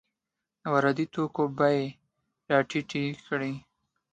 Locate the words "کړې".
3.27-3.51